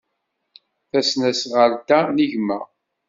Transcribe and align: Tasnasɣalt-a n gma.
Tasnasɣalt-a 0.89 1.99
n 2.15 2.17
gma. 2.31 2.59